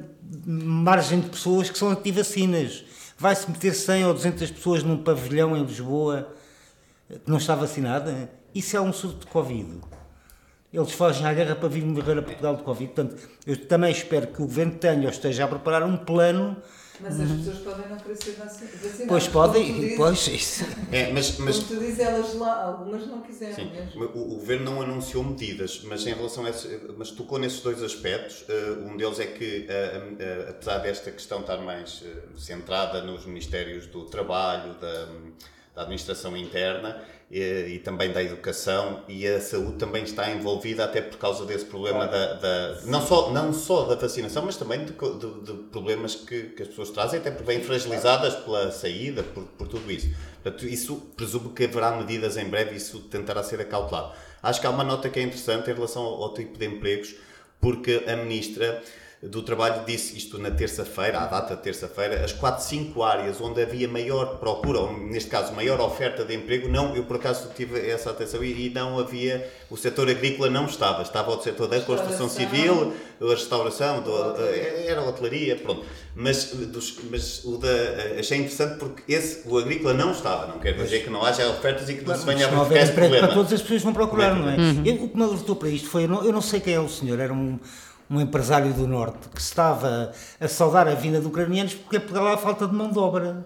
margem 0.46 1.20
de 1.20 1.28
pessoas 1.28 1.68
que 1.68 1.76
são 1.78 1.90
anti-vacinas. 1.90 2.82
Vai-se 3.18 3.50
meter 3.50 3.74
100 3.74 4.06
ou 4.06 4.14
200 4.14 4.50
pessoas 4.52 4.82
num 4.82 4.96
pavilhão 4.96 5.54
em 5.54 5.62
Lisboa 5.62 6.28
que 7.10 7.30
não 7.30 7.36
está 7.36 7.54
vacinada? 7.54 8.30
Isso 8.54 8.74
é 8.74 8.80
um 8.80 8.90
surto 8.90 9.18
de 9.18 9.26
Covid. 9.26 9.78
Eles 10.72 10.92
fogem 10.92 11.26
à 11.26 11.34
guerra 11.34 11.54
para 11.56 11.68
vir 11.68 11.84
morrer 11.84 12.18
a 12.18 12.22
Portugal 12.22 12.56
de 12.56 12.62
Covid. 12.62 12.90
Portanto, 12.94 13.16
eu 13.46 13.54
também 13.66 13.92
espero 13.92 14.28
que 14.28 14.40
o 14.40 14.46
governo 14.46 14.72
tenha 14.72 15.02
ou 15.02 15.10
esteja 15.10 15.44
a 15.44 15.48
preparar 15.48 15.82
um 15.82 15.94
plano. 15.98 16.56
Mas 17.02 17.18
as 17.20 17.30
pessoas 17.30 17.58
podem 17.60 17.88
não 17.88 17.96
querer 17.96 18.16
ser 18.16 18.32
vaci- 18.32 18.64
vacinadas. 18.66 19.06
Pois 19.08 19.28
podem, 19.28 19.96
pois 19.96 20.26
isso. 20.28 20.64
É, 20.92 21.10
mas, 21.12 21.38
mas 21.38 21.56
Como 21.60 21.68
tu 21.68 21.80
dizes, 21.84 21.98
elas 22.00 22.34
lá, 22.34 22.62
algumas 22.64 23.06
não 23.06 23.22
quiseram 23.22 23.54
Sim, 23.54 23.70
mesmo. 23.70 24.04
o, 24.04 24.34
o 24.34 24.36
governo 24.36 24.64
não 24.66 24.82
anunciou 24.82 25.24
medidas, 25.24 25.80
mas 25.84 26.06
em 26.06 26.12
relação 26.12 26.44
a 26.44 26.50
esse, 26.50 26.80
mas 26.96 27.10
tocou 27.10 27.38
nesses 27.38 27.60
dois 27.60 27.82
aspectos. 27.82 28.44
Eh, 28.48 28.72
um 28.84 28.96
deles 28.96 29.18
é 29.18 29.26
que, 29.26 29.66
eh, 29.68 30.02
eh, 30.18 30.46
apesar 30.50 30.78
desta 30.78 31.10
questão 31.10 31.40
estar 31.40 31.56
mais 31.58 32.02
centrada 32.36 33.02
nos 33.02 33.24
ministérios 33.24 33.86
do 33.86 34.04
trabalho, 34.06 34.74
da, 34.74 35.08
da 35.74 35.82
administração 35.82 36.36
interna 36.36 37.00
eh, 37.30 37.68
e 37.68 37.78
também 37.78 38.12
da 38.12 38.22
educação 38.22 39.02
e 39.08 39.26
a 39.26 39.40
saúde 39.40 39.78
também 39.78 40.02
está 40.02 40.30
envolvida 40.30 40.84
até 40.84 41.00
por 41.00 41.16
causa 41.18 41.44
desse 41.44 41.64
problema 41.64 42.06
da, 42.06 42.34
da- 42.34 42.80
não 42.86 43.00
só 43.06 43.30
não 43.30 43.52
só 43.52 43.84
da 43.84 43.94
vacinação, 43.94 44.44
mas 44.44 44.56
também 44.56 44.84
de, 44.84 44.92
de- 44.92 45.40
de 45.42 45.52
problemas 45.70 46.14
que, 46.16 46.42
que 46.50 46.62
as 46.62 46.68
pessoas 46.68 46.90
trazem, 46.90 47.20
até 47.20 47.30
porque 47.30 47.46
vêm 47.46 47.62
fragilizadas 47.62 48.34
pela 48.34 48.70
saída, 48.72 49.22
por, 49.22 49.44
por 49.44 49.68
tudo 49.68 49.90
isso. 49.90 50.08
Portanto, 50.42 50.66
isso 50.66 50.96
presumo 51.16 51.50
que 51.50 51.64
haverá 51.64 51.92
medidas 51.92 52.36
em 52.36 52.46
breve 52.46 52.72
e 52.72 52.76
isso 52.78 52.98
tentará 53.02 53.42
ser 53.42 53.60
acautelado. 53.60 54.12
Acho 54.42 54.60
que 54.60 54.66
há 54.66 54.70
uma 54.70 54.82
nota 54.84 55.08
que 55.08 55.20
é 55.20 55.22
interessante 55.22 55.70
em 55.70 55.74
relação 55.74 56.02
ao, 56.02 56.22
ao 56.22 56.34
tipo 56.34 56.58
de 56.58 56.66
empregos, 56.66 57.14
porque 57.60 58.02
a 58.08 58.16
ministra 58.16 58.82
do 59.22 59.42
Trabalho 59.42 59.82
disse 59.86 60.16
isto 60.16 60.38
na 60.38 60.50
terça-feira, 60.50 61.18
à 61.20 61.26
data 61.26 61.54
de 61.54 61.60
terça-feira, 61.62 62.24
as 62.24 62.32
4, 62.32 62.64
5 62.64 63.02
áreas 63.02 63.38
onde 63.38 63.60
havia 63.60 63.86
maior 63.86 64.38
procura, 64.38 64.78
ou 64.80 64.98
neste 64.98 65.28
caso 65.28 65.52
maior 65.52 65.78
oferta 65.78 66.24
de 66.24 66.34
emprego, 66.34 66.68
não, 66.70 66.96
eu 66.96 67.04
por 67.04 67.16
acaso 67.16 67.50
tive 67.54 67.86
essa 67.86 68.08
atenção 68.10 68.42
e, 68.42 68.68
e 68.68 68.70
não 68.70 68.98
havia, 68.98 69.46
o 69.68 69.76
setor 69.76 70.08
agrícola 70.08 70.48
não 70.48 70.64
estava, 70.64 71.02
estava 71.02 71.30
o 71.36 71.42
setor 71.42 71.68
da 71.68 71.80
construção 71.82 72.30
civil, 72.30 72.94
a 73.20 73.24
restauração, 73.28 74.00
do, 74.00 74.10
era 74.86 75.02
a 75.02 75.08
hotelaria, 75.10 75.54
pronto. 75.56 75.84
Mas, 76.14 76.46
dos, 76.46 76.96
mas 77.10 77.44
o 77.44 77.58
da, 77.58 77.68
achei 78.18 78.38
interessante 78.38 78.78
porque 78.78 79.02
esse, 79.12 79.46
o 79.46 79.58
agrícola 79.58 79.92
não 79.92 80.12
estava, 80.12 80.46
não 80.46 80.58
quer 80.58 80.72
dizer 80.72 81.04
que 81.04 81.10
não 81.10 81.22
haja 81.22 81.46
ofertas 81.50 81.90
e 81.90 81.94
que 81.94 82.06
não 82.08 82.16
se 82.16 82.24
venha 82.24 82.46
a 82.46 82.48
verificar 82.50 82.80
esse 82.82 82.92
problema. 82.92 83.26
para 83.26 83.34
todas 83.36 83.52
as 83.52 83.60
pessoas 83.60 83.82
vão 83.82 83.92
procurar, 83.92 84.30
Como 84.30 84.44
não 84.46 84.50
é 84.50 84.54
é? 84.54 84.82
que 84.82 84.88
Eu- 84.88 85.04
o 85.04 85.08
que 85.10 85.16
me 85.18 85.22
alertou 85.24 85.56
para 85.56 85.68
isto 85.68 85.90
foi, 85.90 86.04
eu 86.04 86.08
não, 86.08 86.24
eu 86.24 86.32
não 86.32 86.40
sei 86.40 86.58
quem 86.60 86.72
é 86.72 86.80
o 86.80 86.88
senhor, 86.88 87.20
era 87.20 87.32
um, 87.34 87.60
um 88.10 88.20
empresário 88.20 88.72
do 88.74 88.86
Norte 88.88 89.28
que 89.32 89.40
estava 89.40 90.12
a 90.40 90.48
saudar 90.48 90.88
a 90.88 90.94
vinda 90.94 91.20
de 91.20 91.26
ucranianos 91.26 91.74
porque 91.74 91.96
em 91.96 92.00
Portugal 92.00 92.26
há 92.26 92.36
falta 92.36 92.66
de 92.66 92.74
mão 92.74 92.90
de 92.90 92.98
obra. 92.98 93.44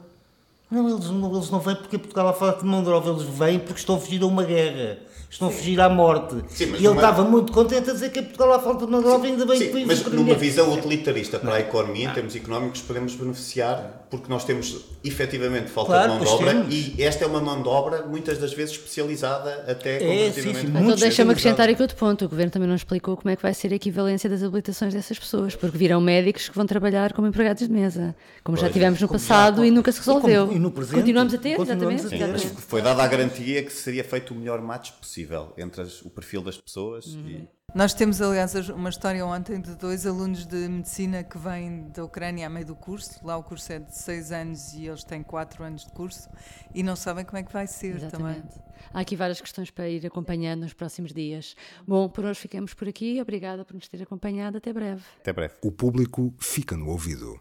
Não, 0.71 0.88
eles 0.88 1.06
não, 1.11 1.35
eles 1.37 1.50
não 1.50 1.61
vêm 1.61 1.76
porque 1.76 1.99
Portugal 1.99 2.28
há 2.28 2.33
falta 2.33 2.61
de 2.61 2.66
mão 2.66 2.83
de 2.83 2.88
obra, 2.90 3.11
eles 3.11 3.23
vêm 3.23 3.59
porque 3.59 3.78
estão 3.80 3.97
a 3.97 3.99
fugir 4.00 4.23
a 4.23 4.26
uma 4.26 4.42
guerra, 4.42 4.99
estão 5.30 5.49
a 5.49 5.50
fugir 5.50 5.80
à 5.80 5.88
morte. 5.88 6.35
Sim, 6.49 6.66
mas 6.66 6.80
e 6.80 6.87
ele 6.87 6.94
estava 6.94 7.23
muito 7.23 7.52
contente 7.52 7.90
a 7.90 7.92
dizer 7.92 8.11
que 8.11 8.23
Portugal 8.23 8.54
há 8.54 8.59
falta 8.59 8.85
de 8.87 8.90
mão 8.90 9.00
de 9.02 9.06
obra, 9.09 9.28
ainda 9.28 9.47
bem 9.47 9.59
Sim, 9.59 9.71
que 9.71 9.85
mas 9.85 10.04
numa 10.06 10.35
visão 10.35 10.73
utilitarista 10.73 11.38
para 11.38 11.54
a 11.56 11.61
economia, 11.61 12.09
em 12.09 12.12
termos 12.12 12.35
económicos, 12.35 12.80
podemos 12.80 13.14
beneficiar 13.14 14.00
porque 14.11 14.28
nós 14.28 14.44
temos 14.44 14.76
efetivamente 15.02 15.71
falta 15.71 15.90
Claro, 15.90 16.12
de 16.12 16.18
mão 16.18 16.18
de 16.25 16.25
pois 16.30 16.40
obra 16.40 16.52
temos. 16.54 16.75
e 16.75 17.02
esta 17.02 17.25
é 17.25 17.26
uma 17.26 17.40
mão 17.40 17.61
de 17.62 17.68
obra 17.68 18.02
muitas 18.06 18.38
das 18.38 18.54
vezes 18.54 18.75
especializada 18.76 19.64
até 19.68 19.97
É, 19.97 19.99
comparativamente. 19.99 20.35
sim, 20.61 20.66
sim, 20.73 20.78
Então 20.85 20.97
deixa-me 20.97 21.30
acrescentar 21.33 21.68
aqui 21.68 21.83
outro 21.83 21.97
ponto. 21.97 22.25
O 22.25 22.28
governo 22.28 22.50
também 22.52 22.68
não 22.68 22.76
explicou 22.76 23.16
como 23.16 23.28
é 23.30 23.37
que 23.37 23.42
vai 23.42 23.52
ser 23.52 23.73
a 23.73 23.75
equivalência 23.76 24.30
das 24.30 24.42
habilitações 24.42 24.94
dessas 24.94 25.18
pessoas, 25.18 25.56
porque 25.56 25.76
virão 25.76 26.00
médicos 26.00 26.49
que 26.49 26.54
vão 26.54 26.64
trabalhar 26.64 27.12
como 27.12 27.26
empregados 27.26 27.66
de 27.66 27.73
mesa, 27.73 28.14
como 28.44 28.56
já 28.56 28.62
Pois, 28.64 28.73
tivemos 28.73 29.00
no 29.00 29.09
como 29.09 29.18
já- 29.18 29.26
passado 29.28 29.64
e 29.64 29.71
nunca 29.71 29.90
se 29.92 30.00
e 30.00 30.04
como- 30.04 30.25
resolveu. 30.26 30.56
e 30.56 30.59
no 30.64 30.71
presente, 30.75 30.97
Continuamos 30.97 31.35
a 31.35 31.38
ter, 31.38 31.56
continuamos 31.56 32.04
exatamente. 32.04 32.25
a 32.25 32.33
ter. 32.33 32.49
Sim, 32.49 32.54
foi 32.56 32.83
dada 32.83 33.02
a 33.02 33.06
garantia 33.09 33.62
que 33.64 33.73
seria 33.73 34.02
feito 34.04 34.33
o 34.33 34.37
melhor 34.37 34.61
match 34.61 34.90
possível 34.92 35.52
entre 35.56 35.83
as- 35.83 36.02
o 36.02 36.11
perfil 36.11 36.42
das 36.42 36.56
pessoas 36.59 37.06
e 37.06 37.49
Nós 37.75 37.92
temos, 37.92 38.23
aliás, 38.23 38.54
uma 38.68 38.88
história 38.88 39.26
ontem 39.26 39.61
de 39.61 39.75
dois 39.75 40.06
alunos 40.06 40.47
de 40.47 40.68
medicina 40.68 41.25
que 41.25 41.37
vêm 41.37 41.88
da 41.90 42.04
Ucrânia 42.04 42.47
a 42.47 42.50
meio 42.50 42.64
do 42.66 42.76
curso. 42.76 43.18
Lá 43.26 43.37
o 43.37 43.42
curso 43.42 43.73
é 43.73 43.80
de 43.80 43.97
seis 43.99 44.30
anos 44.30 44.73
e 44.75 44.87
eles 44.87 45.02
têm 45.02 45.25
quatro 45.25 45.64
anos 45.64 45.85
de 45.85 45.90
curso 45.90 46.28
e 46.73 46.85
não 46.85 46.94
sabem 46.94 47.25
como 47.25 47.37
é 47.38 47.42
que 47.42 47.52
vai 47.52 47.66
ser 47.66 47.94
também. 48.11 48.37
Exatamente. 48.37 48.61
Há 48.92 49.00
aqui 49.00 49.16
várias 49.16 49.40
questões 49.40 49.71
para 49.73 49.88
ir 49.88 50.06
acompanhando 50.06 50.61
nos 50.61 50.73
próximos 50.73 51.12
dias. 51.12 51.56
Bom, 51.85 52.09
por 52.09 52.25
hoje 52.25 52.38
ficamos 52.38 52.75
por 52.75 52.87
aqui. 52.87 53.21
Obrigada 53.21 53.64
por 53.64 53.75
nos 53.75 53.88
ter 53.88 54.00
acompanhado. 54.00 54.59
Até 54.59 54.73
breve. 54.73 55.02
até 55.18 55.33
breve. 55.33 55.54
O 55.61 55.73
público 55.73 56.33
fica 56.38 56.76
no 56.76 56.88
ouvido. 56.90 57.40